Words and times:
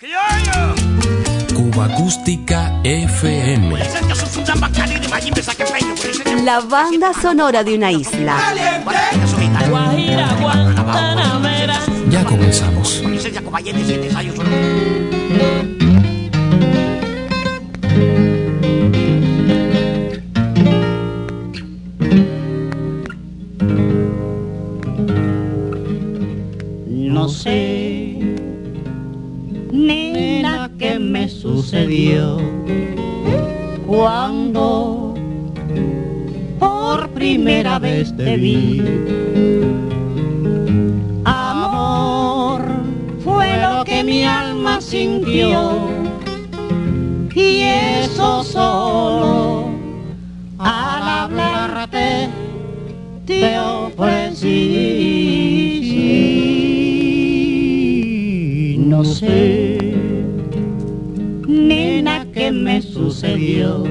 Cuba 0.00 1.86
Acústica 1.86 2.80
FM. 2.84 3.76
La 6.44 6.60
banda 6.60 7.12
sonora 7.12 7.64
de 7.64 7.74
una 7.74 7.90
isla. 7.90 8.36
Ya 12.10 12.24
comenzamos. 12.24 13.02
No 26.86 27.28
sé, 27.28 27.87
cuando 33.86 35.14
por 36.58 37.08
primera 37.10 37.78
vez 37.78 38.16
te 38.16 38.36
vi. 38.36 38.82
Amor 41.24 42.62
fue 43.22 43.48
lo 43.60 43.84
que 43.84 44.02
mi 44.02 44.24
alma 44.24 44.80
sintió 44.80 45.78
y 47.34 47.60
eso 47.60 48.42
solo 48.42 49.68
al 50.58 51.02
hablarte 51.02 52.30
te 53.26 53.58
ofrecí. 53.58 54.78
No 58.78 59.04
sé, 59.04 59.57
sucedió 63.18 63.82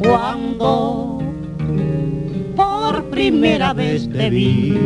cuando 0.00 1.22
por 2.56 3.04
primera 3.04 3.72
vez 3.72 4.10
te 4.10 4.30
vi. 4.30 4.76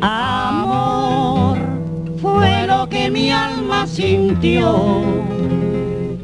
Amor 0.00 1.56
fue 2.20 2.66
lo 2.66 2.88
que 2.88 3.10
mi 3.12 3.30
alma 3.30 3.86
sintió 3.86 5.02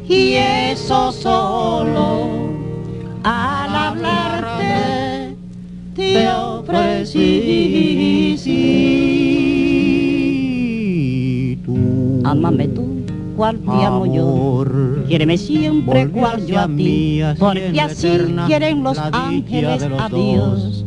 y 0.08 0.32
eso 0.32 1.12
solo 1.12 2.30
al 3.22 3.76
hablarte 3.76 5.36
te 5.94 6.28
ofrecí. 6.28 7.44
Ámame 12.24 12.66
tú, 12.68 12.93
cual 13.36 13.58
te 13.58 13.84
amo 13.84 14.06
yo. 14.06 14.64
Quiéreme 15.06 15.36
siempre 15.36 16.08
cual 16.08 16.46
yo 16.46 16.60
a 16.60 16.66
ti, 16.68 17.20
porque 17.38 17.80
así 17.80 18.08
quieren 18.46 18.82
los 18.82 18.98
ángeles 18.98 19.82
a 19.98 20.08
Dios. 20.08 20.84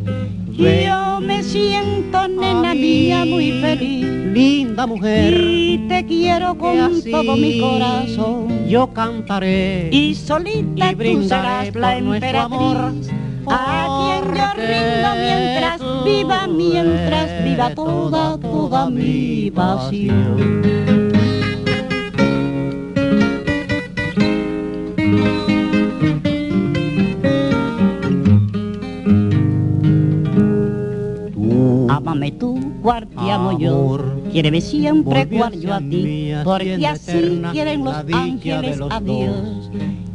Yo 0.58 1.20
me 1.20 1.42
siento, 1.42 2.26
nena 2.26 2.74
mía, 2.74 3.24
muy 3.24 3.52
feliz. 3.60 4.06
Linda 4.32 4.86
mujer, 4.86 5.32
Y 5.34 5.78
te 5.88 6.04
quiero 6.04 6.56
con 6.58 7.00
todo 7.10 7.36
mi 7.36 7.60
corazón. 7.60 8.66
yo 8.68 8.92
cantaré 8.92 9.88
Y 9.92 10.14
solita 10.14 10.92
y 10.92 10.94
tú 10.96 11.22
serás 11.22 11.74
la 11.74 11.92
amor, 11.92 12.14
emperatriz. 12.14 13.10
A 13.50 14.20
quien 14.20 14.34
yo 14.34 14.44
rindo 14.56 15.08
mientras 15.16 16.04
viva, 16.04 16.46
mientras 16.46 17.44
viva 17.44 17.74
toda, 17.74 18.38
toda 18.38 18.90
mi 18.90 19.50
pasión. 19.50 21.07
Ámame 32.18 32.32
tú, 32.32 32.58
cual 32.82 33.06
te 33.06 33.30
amo 33.30 33.56
yo. 33.56 33.96
Quiéreme 34.32 34.60
siempre 34.60 35.28
yo 35.30 35.72
a 35.72 35.78
ti, 35.78 36.32
porque 36.42 36.84
así 36.84 37.40
quieren 37.52 37.84
los 37.84 37.94
ángeles 38.12 38.76
los 38.76 38.90
a. 38.90 38.98
Dios. 39.00 39.70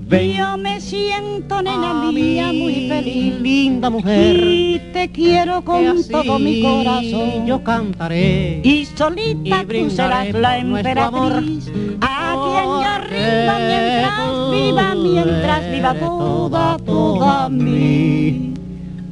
Ven 0.06 0.34
Yo 0.34 0.58
me 0.58 0.82
siento, 0.82 1.62
nena 1.62 2.12
mía, 2.12 2.52
mí, 2.52 2.60
muy 2.60 2.90
feliz. 2.90 3.40
linda 3.40 3.90
mujer, 3.90 4.36
Y 4.36 4.82
te 4.92 5.10
quiero 5.12 5.64
con 5.64 6.04
todo 6.12 6.40
mi 6.40 6.62
corazón. 6.62 7.46
yo 7.46 7.64
cantaré 7.64 8.60
y 8.66 8.86
solita 8.86 9.64
y 9.64 9.84
tú 9.84 9.90
serás 9.90 10.34
la 10.34 10.58
emperatriz. 10.58 11.72
A 12.02 12.36
quien 12.44 12.66
yo 12.84 12.98
rindo 13.10 13.54
mientras 13.66 14.52
viva, 14.52 14.94
mientras 14.94 15.72
viva 15.72 15.94
toda, 15.98 16.78
toda 16.80 17.48
mi 17.48 18.54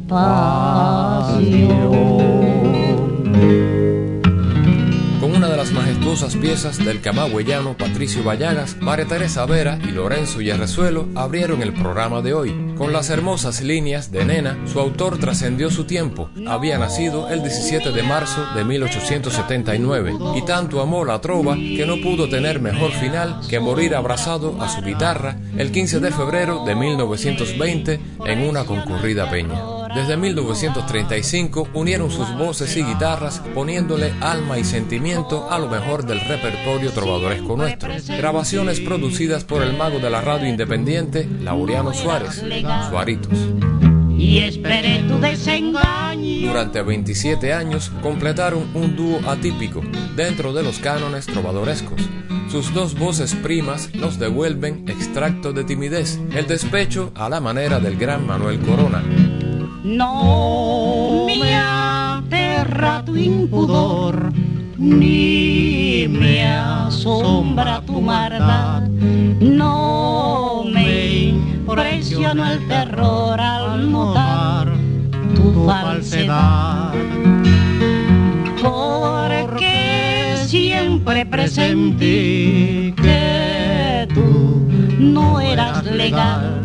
pasión. 0.09 1.31
Con 5.19 5.35
una 5.35 5.49
de 5.49 5.57
las 5.57 5.71
majestuosas 5.71 6.35
piezas 6.35 6.77
del 6.77 7.01
camagüeyano 7.01 7.75
Patricio 7.75 8.23
Vallagas, 8.23 8.77
María 8.79 9.07
Teresa 9.07 9.47
Vera 9.47 9.79
y 9.83 9.91
Lorenzo 9.91 10.41
Yerrezuelo 10.41 11.07
abrieron 11.15 11.63
el 11.63 11.73
programa 11.73 12.21
de 12.21 12.35
hoy. 12.35 12.75
Con 12.77 12.93
las 12.93 13.09
hermosas 13.09 13.61
líneas 13.61 14.11
de 14.11 14.25
Nena, 14.25 14.59
su 14.67 14.79
autor 14.79 15.17
trascendió 15.17 15.71
su 15.71 15.85
tiempo. 15.85 16.29
Había 16.47 16.77
nacido 16.77 17.29
el 17.29 17.41
17 17.41 17.91
de 17.91 18.03
marzo 18.03 18.45
de 18.53 18.63
1879 18.63 20.13
y 20.35 20.45
tanto 20.45 20.79
amó 20.79 21.03
la 21.03 21.19
trova 21.19 21.55
que 21.55 21.85
no 21.87 21.95
pudo 21.99 22.29
tener 22.29 22.61
mejor 22.61 22.91
final 22.91 23.41
que 23.49 23.59
morir 23.59 23.95
abrazado 23.95 24.61
a 24.61 24.69
su 24.69 24.83
guitarra 24.83 25.37
el 25.57 25.71
15 25.71 25.99
de 25.99 26.11
febrero 26.11 26.63
de 26.63 26.75
1920 26.75 27.99
en 28.23 28.47
una 28.47 28.65
concurrida 28.65 29.31
peña. 29.31 29.80
Desde 29.95 30.15
1935 30.15 31.67
unieron 31.73 32.09
sus 32.09 32.33
voces 32.37 32.77
y 32.77 32.83
guitarras 32.83 33.41
poniéndole 33.53 34.13
alma 34.21 34.57
y 34.57 34.63
sentimiento 34.63 35.51
a 35.51 35.59
lo 35.59 35.67
mejor 35.67 36.05
del 36.05 36.21
repertorio 36.21 36.91
trovadoresco 36.91 37.57
nuestro. 37.57 37.89
Grabaciones 38.07 38.79
producidas 38.79 39.43
por 39.43 39.61
el 39.61 39.75
mago 39.75 39.99
de 39.99 40.09
la 40.09 40.21
radio 40.21 40.47
independiente, 40.47 41.27
Laureano 41.41 41.93
Suárez, 41.93 42.41
Suaritos. 42.89 43.37
Y 44.17 44.39
esperé 44.39 45.03
tu 45.09 45.19
desengaño. 45.19 46.47
Durante 46.47 46.81
27 46.81 47.53
años 47.53 47.91
completaron 48.01 48.69
un 48.73 48.95
dúo 48.95 49.19
atípico 49.27 49.81
dentro 50.15 50.53
de 50.53 50.63
los 50.63 50.79
cánones 50.79 51.25
trovadorescos. 51.25 52.01
Sus 52.49 52.73
dos 52.73 52.97
voces 52.97 53.33
primas 53.35 53.93
nos 53.95 54.19
devuelven 54.19 54.87
extracto 54.89 55.53
de 55.53 55.63
timidez, 55.63 56.19
el 56.33 56.47
despecho 56.47 57.11
a 57.15 57.29
la 57.29 57.41
manera 57.41 57.79
del 57.79 57.97
gran 57.97 58.25
Manuel 58.27 58.59
Corona. 58.59 59.01
No 59.83 61.25
me 61.25 61.55
aterra 61.55 63.03
tu 63.03 63.15
impudor, 63.15 64.31
ni 64.77 66.07
me 66.07 66.45
asombra 66.45 67.81
tu 67.81 67.99
maldad. 67.99 68.83
No 69.39 70.63
me 70.71 71.29
impresiona 71.29 72.53
el 72.53 72.67
terror 72.67 73.41
al 73.41 73.91
notar 73.91 74.71
tu 75.33 75.65
falsedad. 75.65 76.93
Porque 78.61 80.35
siempre 80.45 81.25
presentí 81.25 82.93
que 83.01 84.07
tú 84.13 84.67
no 84.99 85.41
eras 85.41 85.83
legal 85.85 86.61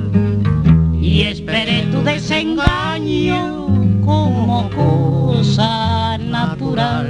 y 1.00 1.22
esperé 1.22 1.86
tu 1.90 2.02
como 4.04 4.70
cosa 4.70 6.16
natural. 6.16 7.06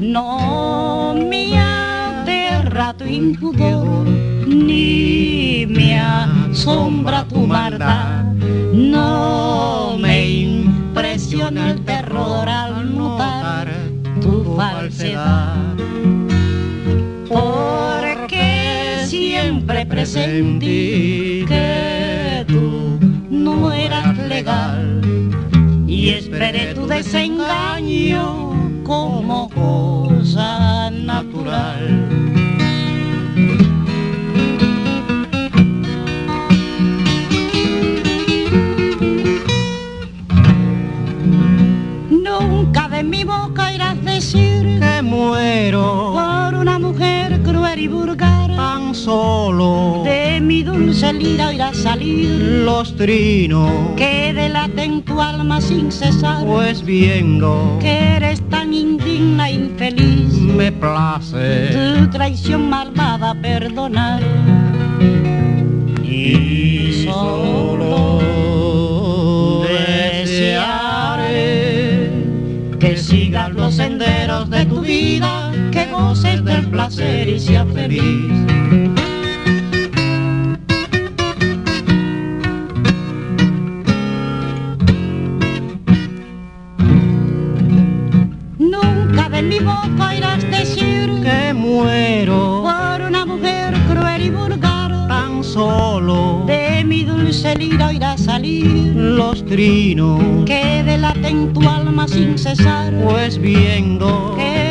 No 0.00 1.14
me 1.14 1.58
aterra 1.58 2.92
tu 2.92 3.04
impudor, 3.04 4.06
ni 4.46 5.64
me 5.66 5.98
asombra 5.98 7.24
tu 7.24 7.46
maldad. 7.46 8.24
No 8.74 9.96
me 9.98 10.28
impresiona 10.28 11.70
el 11.70 11.80
terror 11.86 12.46
al 12.48 12.69
falsedad. 15.14 15.76
Porque 17.28 19.04
siempre 19.06 19.86
presentí 19.86 21.44
que 21.46 22.44
tú 22.48 22.98
no 23.30 23.72
eras 23.72 24.16
legal 24.18 25.00
y 25.86 26.10
esperé 26.10 26.74
tu 26.74 26.86
desengaño 26.86 28.82
como 28.84 29.48
cosa 29.50 30.90
natural. 30.90 32.29
Dulce 50.62 51.12
lira 51.12 51.52
irá 51.52 51.68
a 51.68 51.74
salir 51.74 52.28
los 52.64 52.96
trinos 52.96 53.70
que 53.96 54.32
delaten 54.32 55.02
tu 55.02 55.20
alma 55.20 55.60
sin 55.60 55.90
cesar. 55.92 56.44
Pues 56.44 56.84
viendo 56.84 57.78
que 57.80 58.16
eres 58.16 58.40
tan 58.48 58.72
indigna 58.74 59.48
e 59.48 59.54
infeliz, 59.54 60.32
me 60.34 60.72
place 60.72 61.70
tu 61.72 62.10
traición 62.10 62.68
malvada 62.68 63.34
perdonar. 63.40 64.22
Y 66.02 67.04
solo 67.04 68.20
desearé 69.68 71.30
que 72.78 72.96
sigas 72.96 73.50
los 73.52 73.74
senderos 73.74 74.50
de 74.50 74.66
tu 74.66 74.80
vida, 74.80 75.49
que 76.00 76.06
goces 76.06 76.44
del 76.44 76.66
placer 76.70 77.28
y 77.28 77.38
seas 77.40 77.66
feliz. 77.74 78.32
Nunca 88.58 89.28
de 89.28 89.42
mi 89.42 89.58
boca 89.58 90.08
oirás 90.10 90.42
decir 90.50 91.10
que 91.22 91.52
muero 91.54 92.62
por 92.62 93.06
una 93.06 93.26
mujer 93.26 93.74
cruel 93.88 94.22
y 94.22 94.30
vulgar. 94.30 94.90
tan 95.08 95.42
solo 95.42 96.44
De 96.46 96.84
mi 96.84 97.04
dulce 97.04 97.54
lira 97.56 97.88
oirás 97.88 98.20
salir 98.22 98.94
los 98.94 99.44
trinos, 99.44 100.44
que 100.46 100.82
delaten 100.84 101.52
tu 101.52 101.60
alma 101.68 102.06
sin 102.08 102.38
cesar. 102.38 102.92
pues 103.04 103.38
viendo 103.38 104.34
Que 104.36 104.69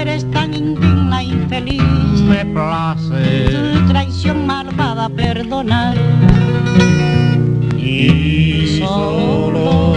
infeliz, 1.60 2.22
me 2.22 2.46
place 2.46 3.50
tu 3.74 3.88
traición 3.88 4.46
malvada 4.46 5.10
perdonar. 5.10 5.98
y 7.78 8.80
solo 8.80 9.96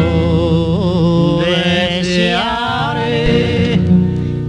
desearé 2.00 3.00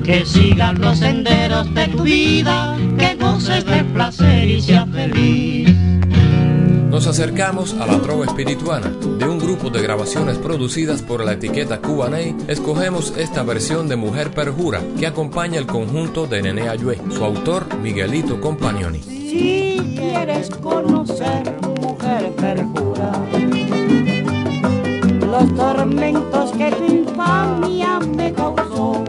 que 0.03 0.25
sigan 0.25 0.81
los 0.81 0.99
senderos 0.99 1.73
de 1.73 1.87
tu 1.87 2.03
vida, 2.03 2.77
que 2.97 3.15
goces 3.15 3.65
del 3.65 3.85
placer 3.85 4.49
y 4.49 4.61
seas 4.61 4.87
feliz. 4.89 5.82
Nos 7.03 7.19
acercamos 7.19 7.73
a 7.81 7.85
la 7.85 7.99
trova 7.99 8.23
espirituana. 8.23 8.87
De 8.87 9.27
un 9.27 9.37
grupo 9.37 9.69
de 9.69 9.81
grabaciones 9.81 10.37
producidas 10.37 11.01
por 11.01 11.21
la 11.25 11.33
etiqueta 11.33 11.81
Cubaney, 11.81 12.33
escogemos 12.47 13.13
esta 13.17 13.43
versión 13.43 13.89
de 13.89 13.97
Mujer 13.97 14.31
Perjura 14.31 14.79
que 14.97 15.05
acompaña 15.05 15.59
el 15.59 15.67
conjunto 15.67 16.27
de 16.27 16.41
Nene 16.41 16.69
Ayue, 16.69 16.97
su 17.09 17.25
autor 17.25 17.75
Miguelito 17.79 18.39
Compagnoni. 18.39 19.03
Si 19.03 19.95
quieres 19.97 20.49
conocer, 20.49 21.53
mujer 21.81 22.31
perjura, 22.37 23.11
los 25.29 25.55
tormentos 25.55 26.51
que 26.53 26.71
tu 26.71 26.85
infamia 26.85 27.99
me 27.99 28.31
causó, 28.31 29.03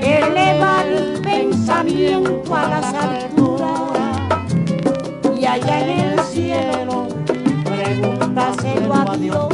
eleva 0.00 0.84
el 0.84 1.20
pensamiento 1.20 2.54
a 2.54 2.68
las 2.68 2.94
alturas 2.94 3.24
y 3.32 3.33
allá 5.54 5.80
en 5.80 6.00
el 6.00 6.20
cielo, 6.20 7.06
pregúntaselo 7.64 8.92
a 8.92 9.16
Dios, 9.16 9.53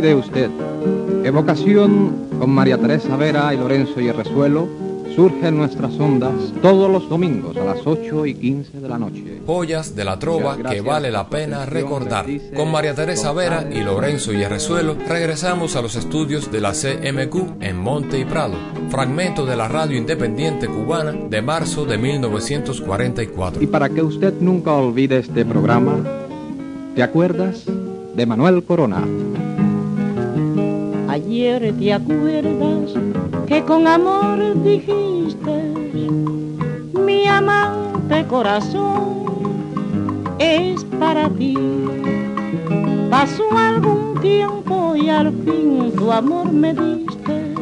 Olvide 0.00 0.14
usted. 0.14 0.50
Evocación 1.24 2.30
con 2.38 2.48
María 2.48 2.78
Teresa 2.78 3.16
Vera 3.16 3.52
y 3.52 3.58
Lorenzo 3.58 4.00
Yerrezuelo 4.00 4.66
surge 5.14 5.48
en 5.48 5.58
nuestras 5.58 5.92
ondas 6.00 6.54
todos 6.62 6.90
los 6.90 7.06
domingos 7.10 7.54
a 7.58 7.64
las 7.64 7.86
8 7.86 8.24
y 8.24 8.34
15 8.34 8.80
de 8.80 8.88
la 8.88 8.98
noche. 8.98 9.42
Joyas 9.46 9.94
de 9.94 10.04
la 10.06 10.18
trova 10.18 10.56
que 10.56 10.80
vale 10.80 11.10
la 11.10 11.28
pena 11.28 11.66
recordar. 11.66 12.24
Con 12.56 12.72
María 12.72 12.94
Teresa 12.94 13.32
Vera 13.32 13.68
y 13.70 13.82
Lorenzo 13.82 14.32
Yerrezuelo 14.32 14.96
regresamos 15.06 15.76
a 15.76 15.82
los 15.82 15.96
estudios 15.96 16.50
de 16.50 16.62
la 16.62 16.72
CMQ 16.72 17.60
en 17.60 17.76
Monte 17.76 18.18
y 18.18 18.24
Prado, 18.24 18.54
fragmento 18.88 19.44
de 19.44 19.56
la 19.56 19.68
radio 19.68 19.98
independiente 19.98 20.66
cubana 20.66 21.12
de 21.12 21.42
marzo 21.42 21.84
de 21.84 21.98
1944. 21.98 23.62
Y 23.62 23.66
para 23.66 23.90
que 23.90 24.02
usted 24.02 24.32
nunca 24.40 24.72
olvide 24.72 25.18
este 25.18 25.44
programa, 25.44 26.02
¿te 26.94 27.02
acuerdas 27.02 27.66
de 27.66 28.24
Manuel 28.24 28.64
Corona? 28.64 29.04
Ayer 31.10 31.74
te 31.76 31.92
acuerdas 31.92 32.94
que 33.48 33.64
con 33.64 33.88
amor 33.88 34.62
dijiste, 34.62 35.74
mi 36.94 37.26
amante 37.26 38.24
corazón 38.28 39.24
es 40.38 40.84
para 41.00 41.28
ti. 41.30 41.56
Pasó 43.10 43.42
algún 43.58 44.20
tiempo 44.20 44.94
y 44.94 45.08
al 45.08 45.32
fin 45.44 45.92
tu 45.96 46.12
amor 46.12 46.52
me 46.52 46.72
diste, 46.74 47.54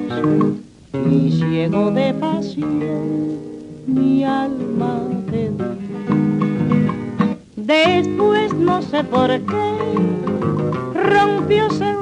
y 1.11 1.33
ciego 1.33 1.91
de 1.91 2.13
pasión 2.13 3.39
mi 3.87 4.25
alma 4.25 5.01
te 5.31 5.49
di. 5.49 5.65
Después 7.57 8.53
no 8.53 8.83
sé 8.83 9.03
por 9.05 9.31
qué 9.31 9.69
rompióse 10.93 11.98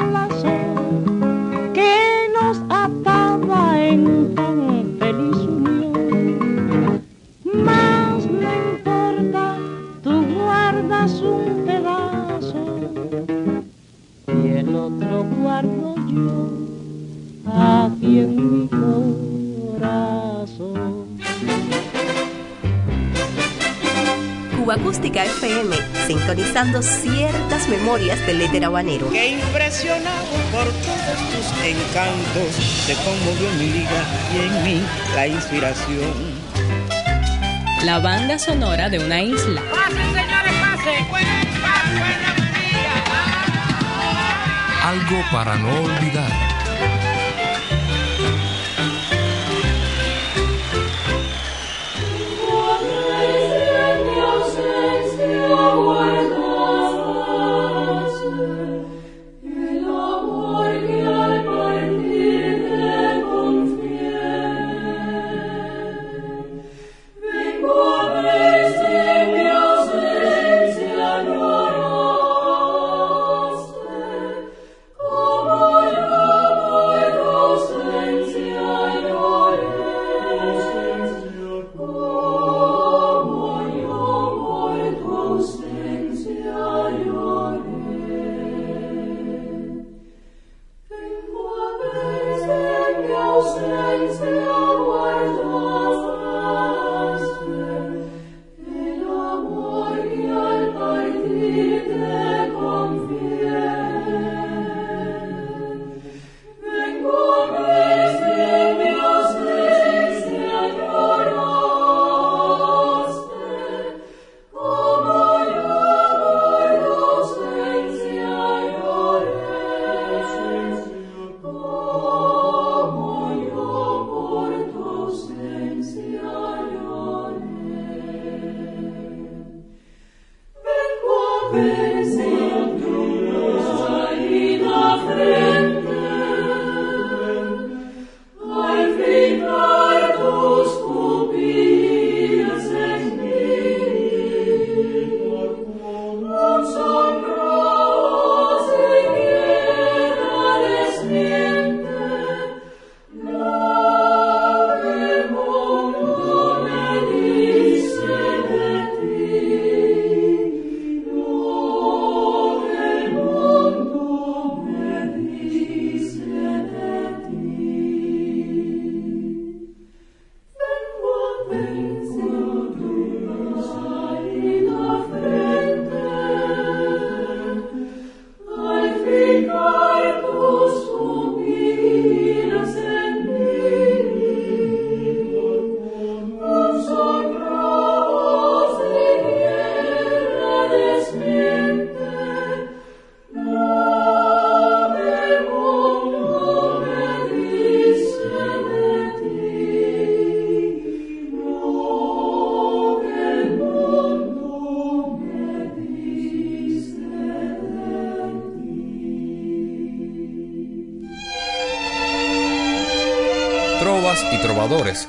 tan 4.37 4.97
feliz 4.99 5.39
unión. 5.59 7.03
Más 7.67 8.21
no 8.27 8.51
importa, 8.69 9.45
tú 10.05 10.13
guardas 10.35 11.13
un 11.23 11.65
pedazo 11.67 12.63
y 14.29 14.49
el 14.61 14.75
otro 14.75 15.25
guardo 15.41 15.95
yo 16.07 16.39
aquí 17.47 18.19
en 18.21 18.31
mi 18.37 18.69
corazón. 19.79 20.96
Acústica 24.73 25.25
FM, 25.25 25.77
sintonizando 26.07 26.83
ciertas 26.83 27.69
memorias 27.69 28.25
del 28.27 28.41
éter 28.43 28.65
habanero. 28.65 29.11
Qué 29.11 29.29
impresionado 29.33 30.27
por 30.53 30.65
todos 30.65 31.19
tus 31.31 31.47
encantos, 31.65 32.55
se 32.87 32.95
conmovió 32.95 33.49
mi 33.59 33.73
liga 33.73 34.05
y 34.35 34.39
en 34.39 34.65
mí 34.65 34.83
la 35.15 35.27
inspiración. 35.29 36.13
La 37.85 37.99
banda 38.01 38.39
sonora 38.39 38.89
de 38.89 38.99
una 38.99 39.23
isla. 39.23 39.63
¡Pasen, 39.71 39.97
señores, 40.15 40.55
pasen! 40.61 41.07
Algo 44.83 45.23
para 45.31 45.57
no 45.57 45.83
olvidar. 45.83 46.56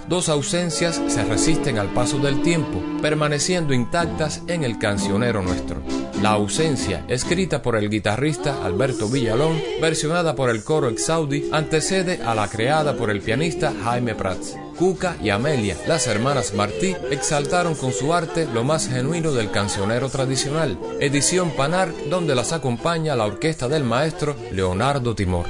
Dos 0.07 0.29
ausencias 0.29 1.01
se 1.07 1.23
resisten 1.23 1.77
al 1.77 1.87
paso 1.89 2.19
del 2.19 2.41
tiempo, 2.41 2.81
permaneciendo 3.01 3.73
intactas 3.73 4.41
en 4.47 4.63
el 4.63 4.77
cancionero 4.77 5.41
nuestro. 5.41 5.81
La 6.21 6.31
ausencia, 6.31 7.05
escrita 7.07 7.61
por 7.61 7.75
el 7.75 7.89
guitarrista 7.89 8.65
Alberto 8.65 9.07
Villalón, 9.07 9.61
versionada 9.79 10.35
por 10.35 10.49
el 10.49 10.63
coro 10.63 10.89
Exaudi, 10.89 11.49
antecede 11.51 12.19
a 12.23 12.33
la 12.33 12.47
creada 12.47 12.97
por 12.97 13.11
el 13.11 13.21
pianista 13.21 13.71
Jaime 13.83 14.15
Prats. 14.15 14.55
Cuca 14.77 15.15
y 15.21 15.29
Amelia, 15.29 15.75
las 15.87 16.07
hermanas 16.07 16.53
Martí, 16.53 16.95
exaltaron 17.11 17.75
con 17.75 17.93
su 17.93 18.13
arte 18.13 18.47
lo 18.51 18.63
más 18.63 18.87
genuino 18.87 19.31
del 19.31 19.51
cancionero 19.51 20.09
tradicional, 20.09 20.79
edición 20.99 21.51
Panar, 21.51 21.91
donde 22.09 22.35
las 22.35 22.51
acompaña 22.51 23.15
la 23.15 23.25
orquesta 23.25 23.67
del 23.67 23.83
maestro 23.83 24.35
Leonardo 24.51 25.15
Timor. 25.15 25.45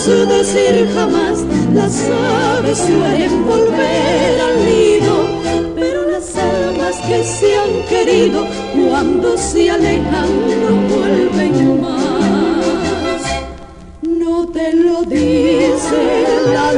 oso 0.00 0.24
decir 0.24 0.88
jamás, 0.94 1.44
las 1.74 2.08
aves 2.56 2.78
suelen 2.78 3.44
volver 3.44 4.40
al 4.40 4.64
nido, 4.64 5.28
pero 5.74 6.10
las 6.10 6.36
almas 6.36 6.96
que 7.06 7.22
se 7.22 7.58
han 7.58 7.82
querido, 7.86 8.46
cuando 8.88 9.36
se 9.36 9.70
alejan 9.70 10.30
no 10.62 10.96
vuelven 10.96 11.80
más. 11.82 13.22
No 14.02 14.48
te 14.48 14.72
lo 14.72 15.02
dice 15.02 16.24
la 16.54 16.69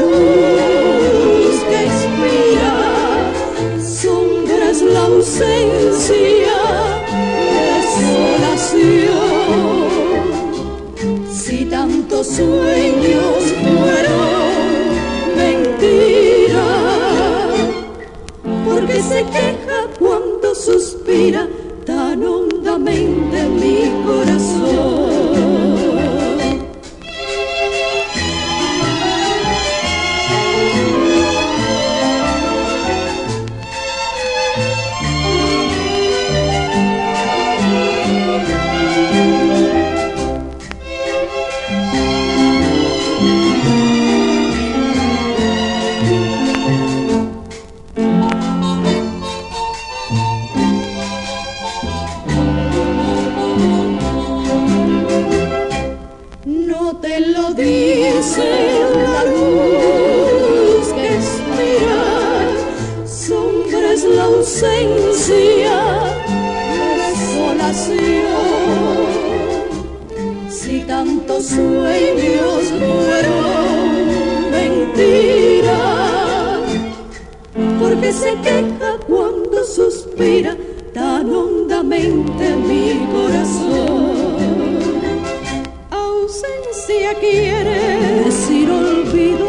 Quiere 87.21 88.25
decir 88.25 88.71
olvido, 88.71 89.49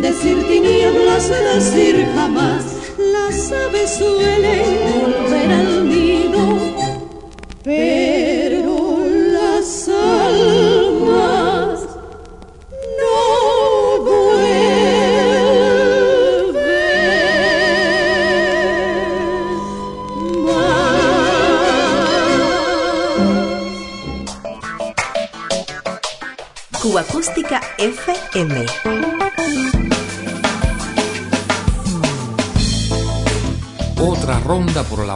decir 0.00 0.36
tinieblas, 0.48 1.30
decir 1.54 2.06
jamás. 2.14 2.64
Las 2.98 3.52
aves 3.52 3.96
suelen 3.96 4.64
volver 5.02 5.52
al 5.52 5.65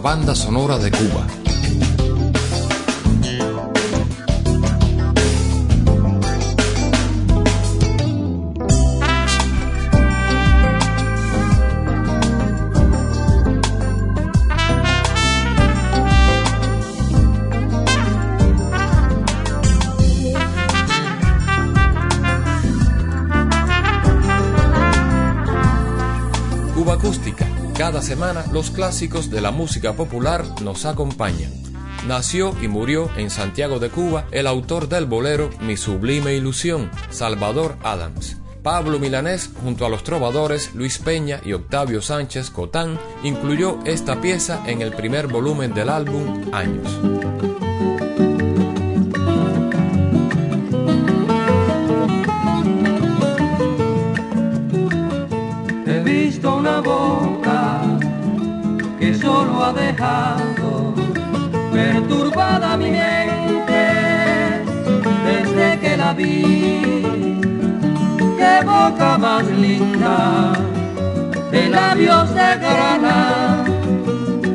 banda 0.00 0.34
sonora 0.34 0.78
de. 0.78 0.90
Cuba 0.90 1.39
los 28.52 28.72
clásicos 28.72 29.30
de 29.30 29.40
la 29.40 29.52
música 29.52 29.92
popular 29.92 30.44
nos 30.62 30.84
acompañan. 30.84 31.52
Nació 32.08 32.56
y 32.60 32.66
murió 32.66 33.08
en 33.16 33.30
Santiago 33.30 33.78
de 33.78 33.88
Cuba 33.88 34.26
el 34.32 34.48
autor 34.48 34.88
del 34.88 35.06
bolero 35.06 35.50
Mi 35.60 35.76
sublime 35.76 36.34
ilusión, 36.34 36.90
Salvador 37.10 37.76
Adams. 37.84 38.36
Pablo 38.64 38.98
Milanés, 38.98 39.50
junto 39.62 39.86
a 39.86 39.88
los 39.88 40.02
trovadores 40.02 40.74
Luis 40.74 40.98
Peña 40.98 41.40
y 41.44 41.52
Octavio 41.52 42.02
Sánchez 42.02 42.50
Cotán, 42.50 42.98
incluyó 43.22 43.78
esta 43.84 44.20
pieza 44.20 44.60
en 44.66 44.82
el 44.82 44.92
primer 44.92 45.28
volumen 45.28 45.72
del 45.72 45.88
álbum 45.88 46.52
Años. 46.52 47.19
Qué 68.38 68.60
boca 68.64 69.16
más 69.18 69.46
linda, 69.46 70.52
de 71.50 71.68
labios 71.70 72.34
de 72.34 72.56
grana, 72.58 73.64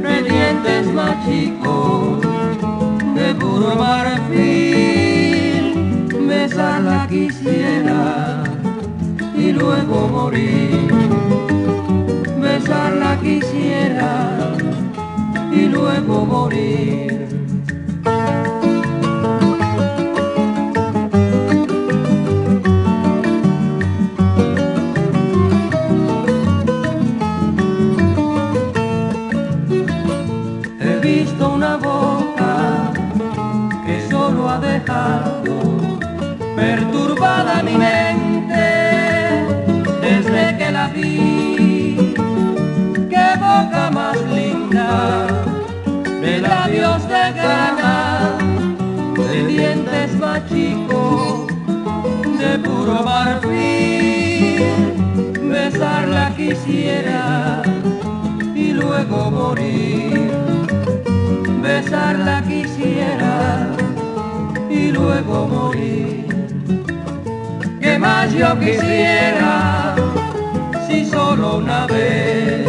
de 0.04 0.24
dientes 0.24 0.94
más 0.94 1.26
chicos, 1.26 2.22
de 3.16 3.34
puro 3.36 3.76
marfil, 3.76 5.66
besarla 6.28 7.08
quisiera 7.10 8.44
y 9.36 9.52
luego 9.52 10.08
morir. 10.08 10.94
Besarla 12.40 13.20
quisiera 13.22 14.56
y 15.52 15.66
luego 15.68 16.26
morir. 16.26 17.35
Mi 37.64 37.78
mente 37.78 38.66
desde 40.02 40.58
que 40.58 40.72
la 40.72 40.88
vi. 40.88 42.14
Qué 43.10 43.28
boca 43.38 43.90
más 43.92 44.18
linda, 44.34 45.28
de 46.22 46.40
labios 46.40 47.08
de 47.08 47.32
grana, 47.34 48.38
de 49.18 49.48
dientes 49.48 50.16
más 50.20 50.46
chicos, 50.50 51.48
de 52.40 52.60
puro 52.60 53.04
marfil. 53.04 54.64
Besarla 55.50 56.34
quisiera 56.36 57.62
y 58.54 58.74
luego 58.74 59.32
morir. 59.32 60.32
Besarla 61.62 62.44
quisiera 62.44 63.70
y 64.70 64.92
luego 64.92 65.48
morir. 65.48 66.35
¿Qué 68.06 68.12
más 68.12 68.34
yo 68.34 68.60
quisiera 68.60 69.96
si 70.88 71.06
solo 71.06 71.58
una 71.58 71.88
vez 71.88 72.68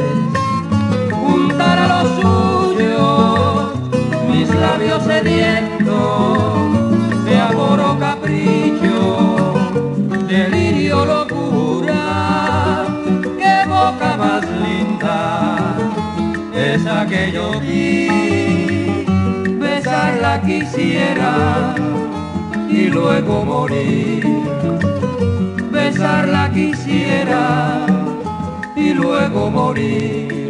juntar 1.11 1.79
a 1.79 1.88
los 1.88 2.09
suyos 2.22 3.75
mis 4.31 4.49
labios 4.49 5.03
sedientos 5.03 6.38
de 7.27 7.38
amor 7.38 7.81
o 7.81 7.99
capricho, 7.99 9.55
delirio, 10.27 11.05
locura? 11.05 12.87
¿Qué 13.38 13.68
boca 13.68 14.16
más 14.16 14.42
linda? 14.64 15.77
Esa 16.55 17.07
que 17.07 17.33
yo 17.33 17.61
vi, 17.61 19.05
besarla 19.61 20.40
quisiera 20.40 21.75
y 22.70 22.87
luego 22.87 23.44
morir. 23.44 24.37
Besarla 25.96 26.52
quisiera 26.52 27.87
y 28.76 28.92
luego 28.92 29.50
morir. 29.50 30.45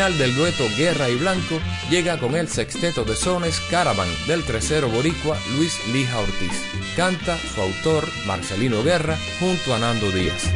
final 0.00 0.16
del 0.16 0.34
dueto 0.34 0.66
Guerra 0.78 1.10
y 1.10 1.16
Blanco 1.16 1.60
llega 1.90 2.18
con 2.18 2.34
el 2.34 2.48
sexteto 2.48 3.04
de 3.04 3.14
sones 3.14 3.60
Caravan 3.70 4.08
del 4.26 4.42
tercero 4.44 4.88
boricua 4.88 5.38
Luis 5.58 5.78
Lija 5.92 6.20
Ortiz. 6.20 6.52
Canta 6.96 7.36
su 7.36 7.60
autor 7.60 8.08
Marcelino 8.24 8.82
Guerra 8.82 9.18
junto 9.38 9.74
a 9.74 9.78
Nando 9.78 10.10
Díaz. 10.10 10.54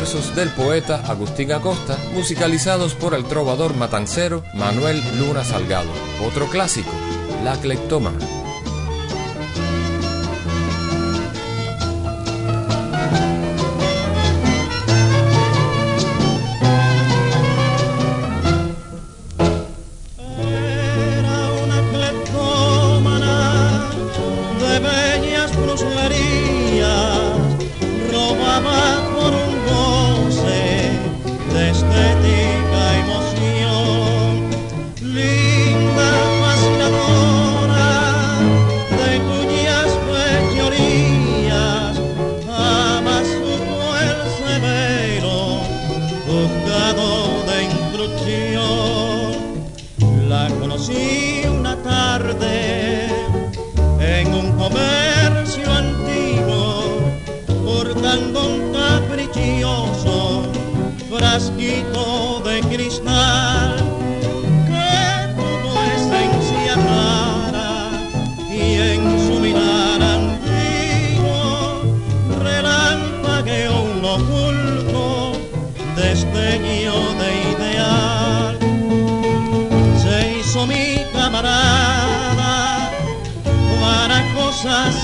versos 0.00 0.34
del 0.34 0.48
poeta 0.48 1.02
Agustín 1.10 1.52
Acosta, 1.52 1.98
musicalizados 2.14 2.94
por 2.94 3.12
el 3.12 3.26
trovador 3.26 3.76
matancero 3.76 4.42
Manuel 4.54 4.98
Luna 5.18 5.44
Salgado. 5.44 5.90
Otro 6.26 6.46
clásico, 6.46 6.90
La 7.44 7.60
Clectómana. 7.60 8.39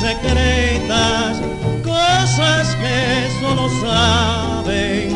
Secretas, 0.07 1.40
cosas 1.83 2.77
que 2.77 3.40
solo 3.40 3.69
saben 3.81 5.15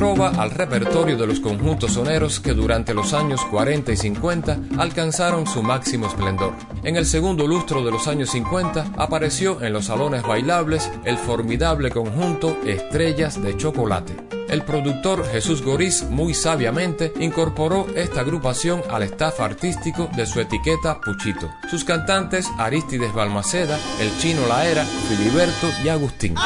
Trova 0.00 0.30
al 0.30 0.50
repertorio 0.50 1.14
de 1.18 1.26
los 1.26 1.40
conjuntos 1.40 1.92
soneros 1.92 2.40
que 2.40 2.54
durante 2.54 2.94
los 2.94 3.12
años 3.12 3.44
40 3.50 3.92
y 3.92 3.96
50 3.98 4.58
alcanzaron 4.78 5.46
su 5.46 5.62
máximo 5.62 6.06
esplendor. 6.06 6.54
En 6.84 6.96
el 6.96 7.04
segundo 7.04 7.46
lustro 7.46 7.84
de 7.84 7.90
los 7.90 8.08
años 8.08 8.30
50 8.30 8.92
apareció 8.96 9.60
en 9.60 9.74
los 9.74 9.84
salones 9.84 10.22
bailables 10.22 10.90
el 11.04 11.18
formidable 11.18 11.90
conjunto 11.90 12.56
Estrellas 12.64 13.42
de 13.42 13.54
Chocolate. 13.58 14.16
El 14.48 14.62
productor 14.62 15.22
Jesús 15.26 15.62
Goriz 15.62 16.04
muy 16.04 16.32
sabiamente 16.32 17.12
incorporó 17.20 17.86
esta 17.94 18.22
agrupación 18.22 18.82
al 18.90 19.02
staff 19.02 19.38
artístico 19.40 20.08
de 20.16 20.24
su 20.24 20.40
etiqueta 20.40 20.98
Puchito. 20.98 21.50
Sus 21.70 21.84
cantantes 21.84 22.48
Aristides 22.56 23.12
Balmaceda, 23.12 23.78
El 24.00 24.10
Chino 24.16 24.46
Laera, 24.48 24.86
Filiberto 24.86 25.68
y 25.84 25.90
Agustín. 25.90 26.36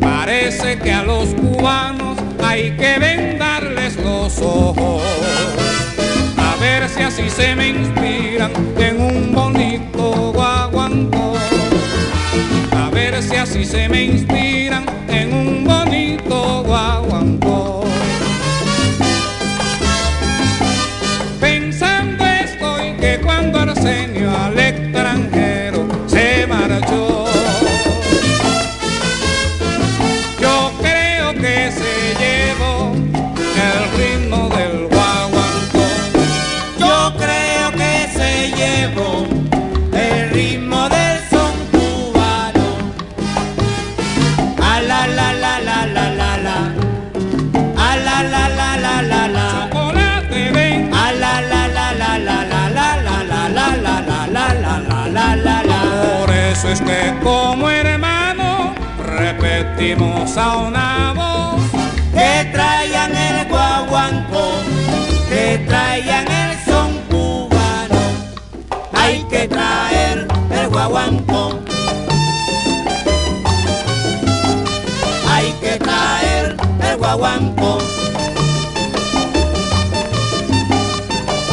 Parece 0.00 0.78
que 0.80 0.92
a 0.92 1.04
los 1.04 1.28
cubanos 1.34 2.18
hay 2.42 2.76
que 2.76 2.98
vendarles 2.98 3.96
los 3.98 4.38
ojos. 4.40 5.02
A 6.36 6.56
ver 6.60 6.88
si 6.88 7.02
así 7.02 7.30
se 7.30 7.54
me 7.54 7.68
inspiran 7.68 8.50
en 8.76 9.00
un 9.00 9.32
bonito 9.32 10.32
guaguancó. 10.32 11.34
A 12.76 12.90
ver 12.90 13.22
si 13.22 13.36
así 13.36 13.64
se 13.64 13.88
me 13.88 14.02
inspiran 14.04 14.51
la 44.88 45.06
la 45.06 45.32
la 45.32 45.60
la 45.60 45.86
la 45.86 46.06
la 46.20 46.36
la. 46.46 46.56
A 47.76 47.96
la 47.96 48.22
la 48.22 48.48
la 48.58 48.76
la 48.84 49.02
la 49.02 49.28
la. 49.28 49.46
Chocolate 49.70 50.50
ven. 50.52 50.92
A 50.94 51.12
la 51.12 51.40
la 51.40 51.68
la 51.68 51.92
la 51.92 52.18
la 52.18 52.44
la 52.52 52.68
la 52.76 52.92
la 52.98 53.18
la 53.18 53.48
la 53.48 53.68
la 53.76 54.18
la 54.28 54.48
la 54.56 54.80
la 54.80 55.08
la 55.08 55.36
la 55.36 55.62
la. 55.62 55.80
Por 56.18 56.30
eso 56.30 56.68
es 56.68 56.80
que 56.80 57.14
como 57.22 57.70
hermano 57.70 58.74
repetimos 59.04 60.36
a 60.36 60.56
una 60.56 61.12
voz 61.14 61.62
que 62.12 62.50
traigan 62.52 63.16
el 63.16 63.48
guaguanco, 63.48 64.42
que 65.28 65.64
traigan 65.66 66.26
el 66.30 66.58
son 66.64 66.90
cubano. 67.10 68.00
Hay 68.94 69.24
que 69.30 69.48
traer 69.48 70.26
el 70.50 70.68
guaguanco. 70.68 71.61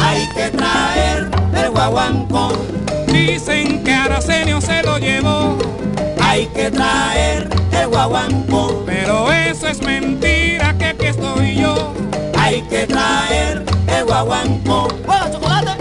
Hay 0.00 0.26
que 0.34 0.48
traer 0.56 1.30
el 1.54 1.70
guaguanco. 1.70 2.48
Dicen 3.06 3.84
que 3.84 3.92
Aracenio 3.92 4.62
se 4.62 4.82
lo 4.82 4.96
llevó. 4.96 5.58
Hay 6.18 6.46
que 6.46 6.70
traer 6.70 7.50
el 7.72 7.88
guaguanco. 7.88 8.84
Pero 8.86 9.30
eso 9.30 9.68
es 9.68 9.82
mentira, 9.82 10.74
que 10.78 10.86
aquí 10.86 11.06
estoy 11.06 11.56
yo. 11.56 11.92
Hay 12.38 12.62
que 12.62 12.86
traer 12.86 13.62
el 13.86 14.04
guaguanco. 14.06 14.88
¡Hola, 15.06 15.30
chocolate! 15.30 15.79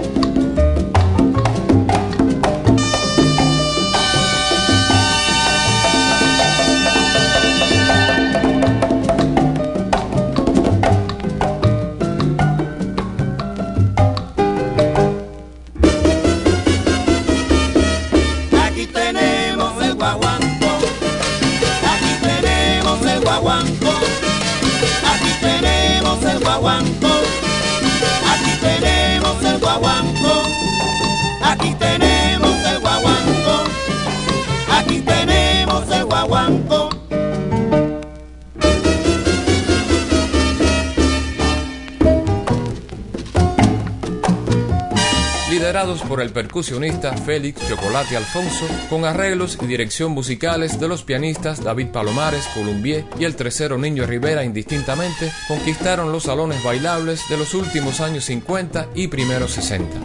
por 45.79 46.21
el 46.21 46.31
percusionista 46.31 47.15
Félix 47.15 47.65
Chocolate 47.69 48.17
Alfonso, 48.17 48.67
con 48.89 49.05
arreglos 49.05 49.57
y 49.61 49.65
dirección 49.65 50.11
musicales 50.11 50.77
de 50.77 50.89
los 50.89 51.03
pianistas 51.03 51.63
David 51.63 51.87
Palomares, 51.87 52.45
Columbier 52.53 53.05
y 53.17 53.23
el 53.23 53.37
tercero 53.37 53.77
Niño 53.77 54.05
Rivera 54.05 54.43
indistintamente, 54.43 55.31
conquistaron 55.47 56.11
los 56.11 56.23
salones 56.23 56.61
bailables 56.63 57.21
de 57.29 57.37
los 57.37 57.53
últimos 57.53 58.01
años 58.01 58.25
50 58.25 58.89
y 58.93 59.07
primeros 59.07 59.51
60. 59.51 59.99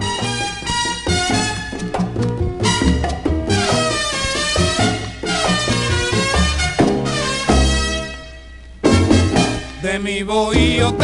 De 9.83 9.99
mi 9.99 10.23
bohío 10.23 10.97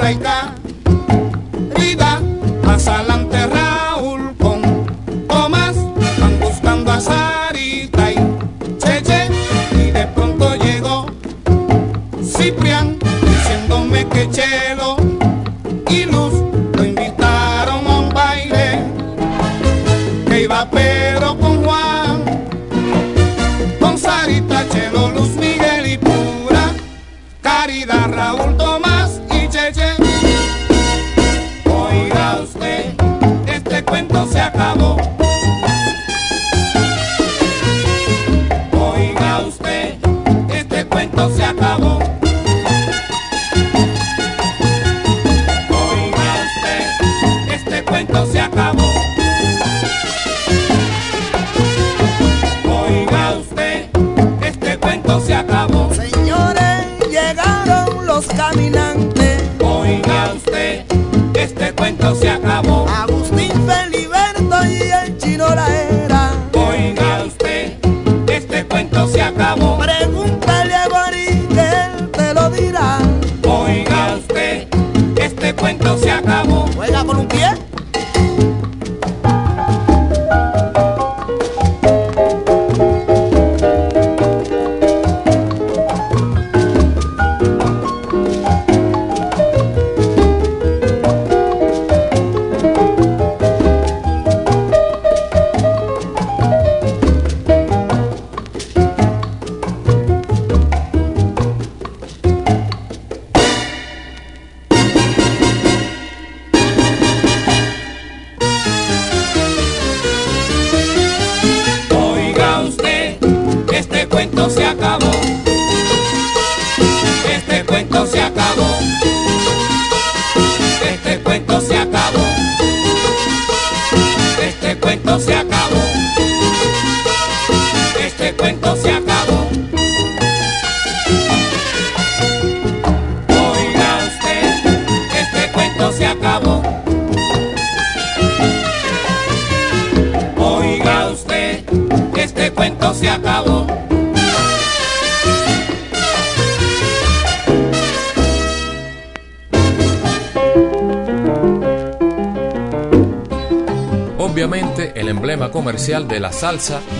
pura 0.00 0.12
y 0.12 0.39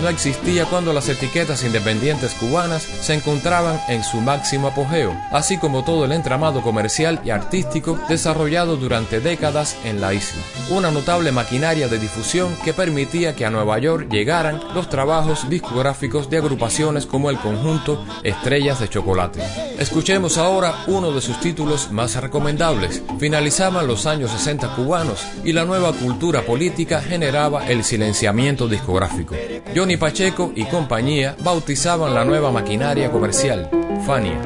no 0.01 0.09
existía 0.09 0.65
cuando 0.65 0.91
las 0.91 1.07
etiquetas 1.07 1.63
independientes 1.63 2.33
cubanas 2.33 2.81
se 2.81 3.13
encontraban 3.13 3.79
en 3.89 4.03
su 4.03 4.19
máximo 4.19 4.69
apogeo, 4.69 5.15
así 5.31 5.59
como 5.59 5.83
todo 5.83 6.05
el 6.05 6.13
entramado 6.13 6.61
comercial 6.63 7.21
y 7.23 7.29
artístico 7.29 7.99
desarrollado 8.09 8.75
durante 8.75 9.19
décadas 9.19 9.77
en 9.83 10.01
la 10.01 10.15
isla. 10.15 10.41
Una 10.71 10.89
notable 10.89 11.31
maquinaria 11.31 11.87
de 11.87 11.99
difusión 11.99 12.55
que 12.65 12.73
permitía 12.73 13.35
que 13.35 13.45
a 13.45 13.51
Nueva 13.51 13.77
York 13.77 14.07
llegaran 14.09 14.59
los 14.73 14.89
trabajos 14.89 15.47
discográficos 15.47 16.27
de 16.27 16.37
agrupaciones 16.37 17.05
como 17.05 17.29
el 17.29 17.37
conjunto 17.37 18.03
Estrellas 18.23 18.79
de 18.79 18.89
Chocolate. 18.89 19.43
Escuchemos 19.77 20.39
ahora 20.39 20.85
uno 20.87 21.11
de 21.11 21.21
sus 21.21 21.39
títulos 21.39 21.91
más 21.91 22.15
recomendables. 22.15 23.03
Finalizaban 23.19 23.85
los 23.85 24.07
años 24.07 24.31
60 24.31 24.75
cubanos 24.75 25.23
y 25.43 25.53
la 25.53 25.65
nueva 25.65 25.93
cultura 25.93 26.41
política 26.41 26.99
generaba 26.99 27.67
el 27.67 27.83
silenciamiento 27.83 28.67
discográfico. 28.67 29.35
Johnny 29.75 29.95
Pacheco 29.95 30.51
y 30.55 30.65
compañía 30.65 31.35
bautizaban 31.43 32.13
la 32.13 32.25
nueva 32.25 32.51
maquinaria 32.51 33.09
comercial, 33.09 33.69
Fania. 34.05 34.41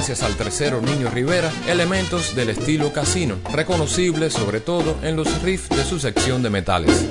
Gracias 0.00 0.22
al 0.22 0.34
tercero 0.34 0.80
Niño 0.80 1.10
Rivera, 1.10 1.52
elementos 1.68 2.34
del 2.34 2.48
estilo 2.48 2.90
casino, 2.90 3.36
reconocibles 3.52 4.32
sobre 4.32 4.60
todo 4.60 4.96
en 5.02 5.14
los 5.14 5.42
riffs 5.42 5.68
de 5.68 5.84
su 5.84 6.00
sección 6.00 6.42
de 6.42 6.48
metales. 6.48 7.06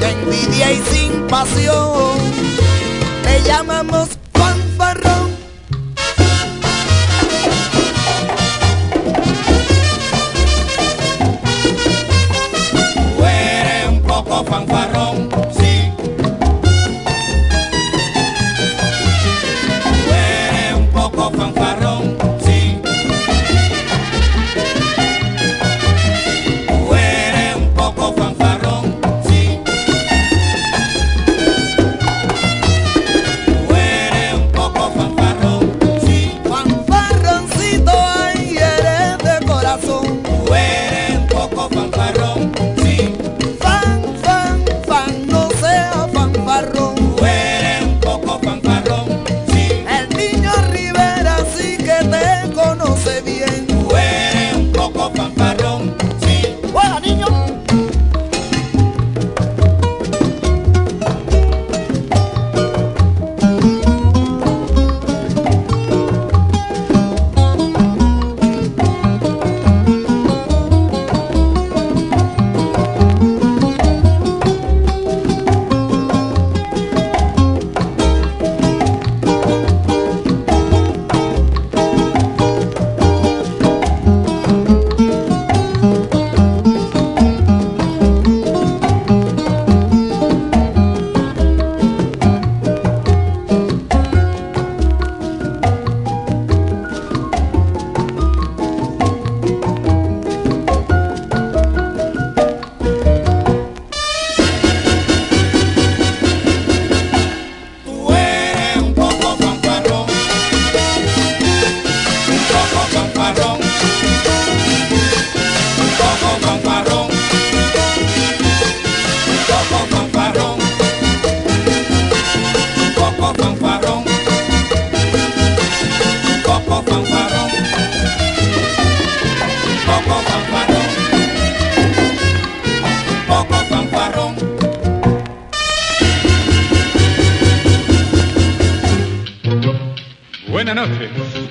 Sin 0.00 0.10
envidia 0.10 0.72
y 0.72 0.82
sin 0.90 1.26
pasión, 1.26 2.18
le 3.24 3.42
llamamos 3.42 4.08
fanfarrón. 4.32 5.29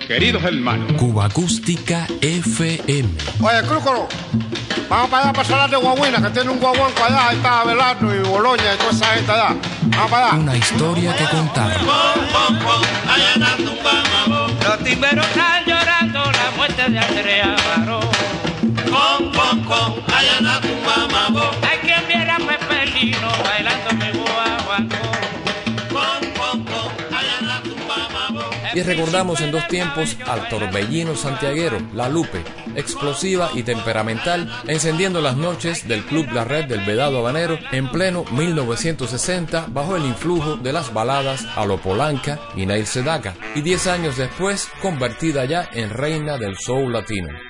Queridos 0.09 0.43
hermanos. 0.43 0.91
Cuba 0.93 1.25
Acústica 1.25 2.07
FM. 2.19 3.07
Oye, 3.41 3.61
Crúcolo, 3.67 4.07
vamos 4.89 5.07
para 5.07 5.25
allá 5.25 5.33
para 5.33 5.47
Salar 5.47 5.69
de 5.69 5.77
Guaguina, 5.77 6.19
que 6.19 6.29
tiene 6.31 6.49
un 6.49 6.59
guaguanco 6.59 7.03
allá, 7.03 7.29
ahí 7.29 7.35
está 7.37 7.61
Abelardo 7.61 8.15
y 8.15 8.27
Boloña 8.27 8.73
y 8.73 8.77
toda 8.79 8.89
esa 8.89 9.05
gente 9.13 9.31
allá. 9.31 9.55
Vamos 9.83 10.09
para 10.09 10.25
allá. 10.31 10.39
Una 10.39 10.57
historia 10.57 11.15
que 11.15 11.25
contar. 11.25 11.79
Los 14.63 14.83
timberos 14.83 15.27
están 15.27 15.65
llorando 15.65 16.19
la 16.31 16.51
muerte 16.57 16.89
de 16.89 16.99
Andrea 16.99 17.55
Baró. 17.77 17.99
Con, 18.89 19.31
con, 19.31 19.63
con, 19.63 20.03
ayana 20.11 20.59
tu 20.59 20.69
mamá, 20.85 21.51
Hay 21.69 21.77
quien 21.79 22.07
viera 22.07 22.35
a 22.35 22.39
Pepe 22.39 22.85
Lino 22.87 23.29
bailando 23.43 23.93
mi 23.93 24.11
guaguanco. 24.17 25.08
Y 28.73 28.81
recordamos 28.81 29.41
en 29.41 29.51
dos 29.51 29.67
tiempos 29.67 30.17
al 30.25 30.47
torbellino 30.49 31.15
santiaguero, 31.15 31.77
La 31.93 32.09
Lupe, 32.09 32.43
explosiva 32.75 33.49
y 33.53 33.63
temperamental, 33.63 34.51
encendiendo 34.67 35.21
las 35.21 35.35
noches 35.35 35.87
del 35.87 36.03
Club 36.05 36.27
La 36.31 36.43
Red 36.43 36.65
del 36.65 36.85
Vedado 36.85 37.19
Habanero 37.19 37.57
en 37.71 37.89
pleno 37.89 38.25
1960 38.31 39.67
bajo 39.69 39.95
el 39.95 40.05
influjo 40.05 40.57
de 40.57 40.73
las 40.73 40.93
baladas 40.93 41.45
a 41.55 41.65
lo 41.65 41.79
y 42.55 42.65
Nail 42.65 42.85
Sedaka, 42.85 43.33
y 43.55 43.61
diez 43.61 43.87
años 43.87 44.17
después 44.17 44.69
convertida 44.81 45.45
ya 45.45 45.67
en 45.73 45.89
reina 45.89 46.37
del 46.37 46.57
soul 46.57 46.93
latino. 46.93 47.48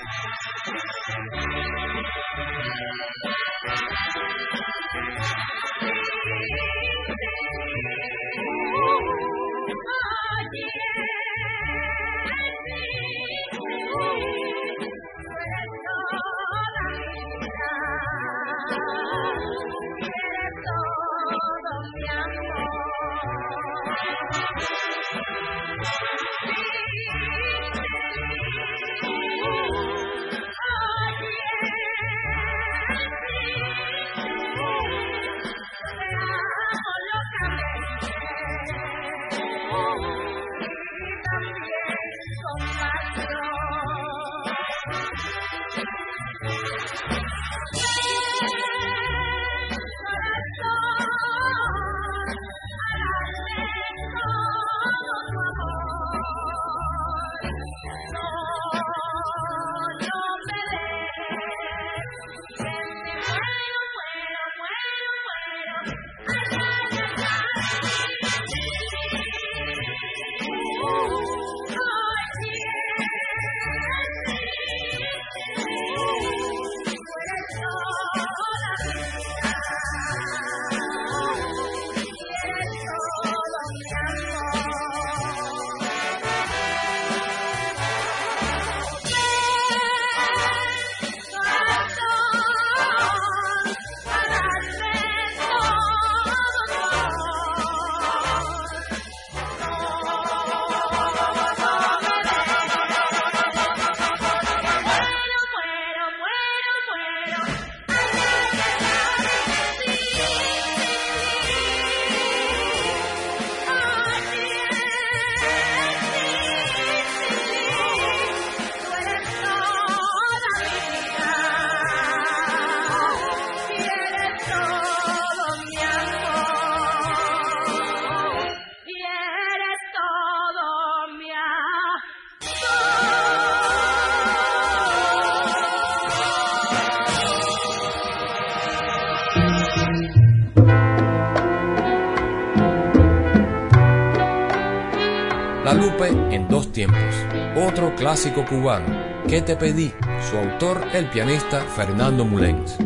En 146.08 146.48
dos 146.48 146.72
tiempos. 146.72 147.14
Otro 147.58 147.94
clásico 147.94 148.46
cubano. 148.46 148.86
¿Qué 149.28 149.42
te 149.42 149.58
pedí? 149.58 149.92
Su 150.30 150.38
autor, 150.38 150.82
el 150.94 151.10
pianista 151.10 151.60
Fernando 151.76 152.24
Mulens. 152.24 152.78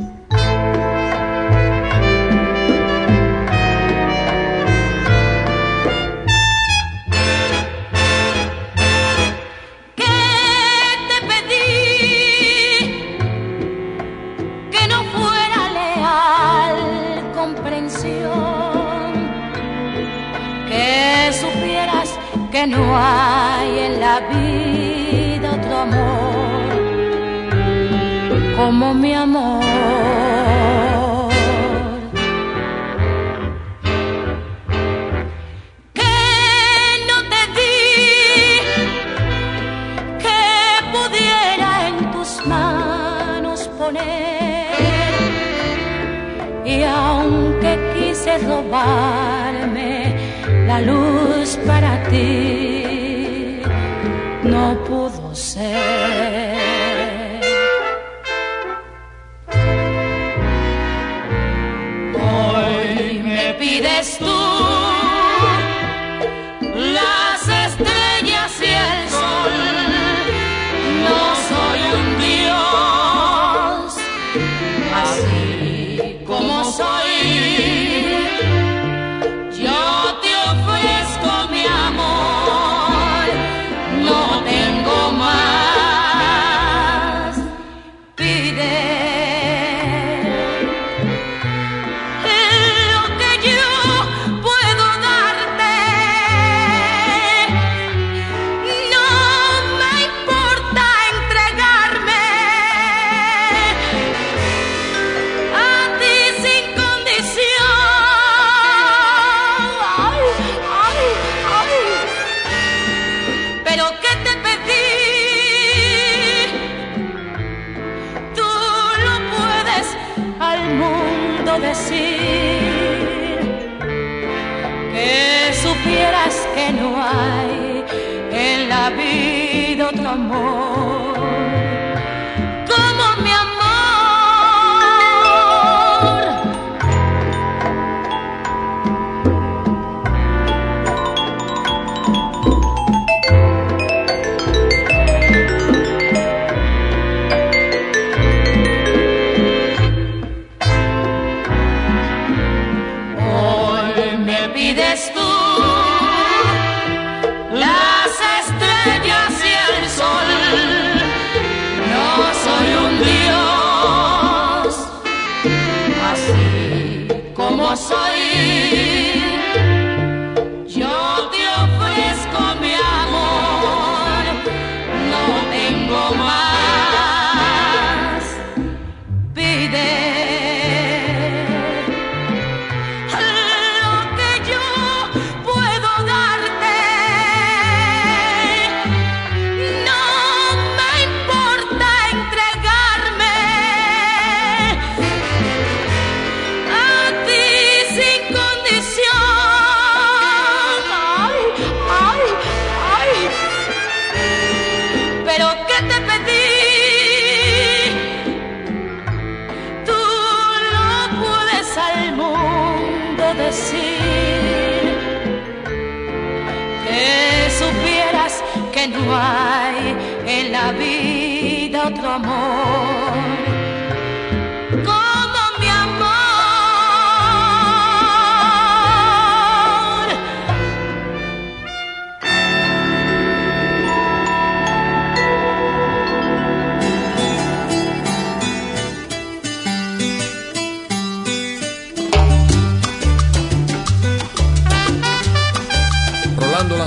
Otro 221.93 222.09
amor. 222.09 222.73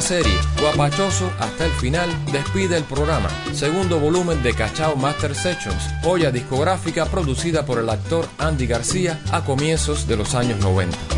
Serie 0.06 0.45
Guapachoso 0.66 1.30
hasta 1.38 1.64
el 1.64 1.70
final 1.70 2.10
despide 2.32 2.76
el 2.76 2.82
programa, 2.82 3.28
segundo 3.52 4.00
volumen 4.00 4.42
de 4.42 4.52
Cachao 4.52 4.96
Master 4.96 5.32
Sessions, 5.32 5.90
joya 6.02 6.32
discográfica 6.32 7.06
producida 7.06 7.64
por 7.64 7.78
el 7.78 7.88
actor 7.88 8.26
Andy 8.38 8.66
García 8.66 9.22
a 9.30 9.44
comienzos 9.44 10.08
de 10.08 10.16
los 10.16 10.34
años 10.34 10.58
90. 10.58 11.15